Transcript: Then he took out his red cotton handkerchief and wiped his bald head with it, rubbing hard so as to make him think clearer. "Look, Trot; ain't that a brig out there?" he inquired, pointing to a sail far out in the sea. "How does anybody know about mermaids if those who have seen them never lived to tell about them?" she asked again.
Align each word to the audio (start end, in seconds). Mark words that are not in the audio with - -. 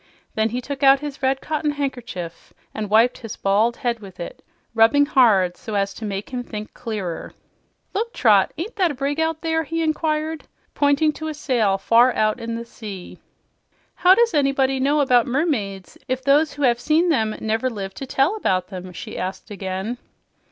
Then 0.33 0.49
he 0.49 0.61
took 0.61 0.81
out 0.81 0.99
his 1.01 1.21
red 1.21 1.41
cotton 1.41 1.73
handkerchief 1.73 2.55
and 2.73 2.89
wiped 2.89 3.19
his 3.19 3.35
bald 3.35 3.77
head 3.77 3.99
with 3.99 4.19
it, 4.19 4.43
rubbing 4.73 5.05
hard 5.05 5.55
so 5.55 5.75
as 5.75 5.93
to 5.93 6.05
make 6.05 6.31
him 6.31 6.41
think 6.43 6.73
clearer. 6.73 7.33
"Look, 7.93 8.11
Trot; 8.11 8.51
ain't 8.57 8.77
that 8.77 8.89
a 8.89 8.95
brig 8.95 9.19
out 9.19 9.41
there?" 9.43 9.63
he 9.63 9.83
inquired, 9.83 10.45
pointing 10.73 11.11
to 11.13 11.27
a 11.27 11.35
sail 11.35 11.77
far 11.77 12.11
out 12.15 12.39
in 12.39 12.55
the 12.55 12.65
sea. 12.65 13.19
"How 13.93 14.15
does 14.15 14.33
anybody 14.33 14.79
know 14.79 15.01
about 15.01 15.27
mermaids 15.27 15.99
if 16.07 16.23
those 16.23 16.53
who 16.53 16.63
have 16.63 16.79
seen 16.79 17.09
them 17.09 17.35
never 17.39 17.69
lived 17.69 17.97
to 17.97 18.07
tell 18.07 18.35
about 18.35 18.69
them?" 18.69 18.91
she 18.93 19.19
asked 19.19 19.51
again. 19.51 19.99